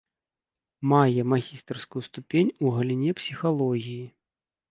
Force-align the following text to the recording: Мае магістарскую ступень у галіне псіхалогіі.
Мае 0.93 1.21
магістарскую 1.33 2.01
ступень 2.09 2.51
у 2.67 2.71
галіне 2.77 3.11
псіхалогіі. 3.19 4.05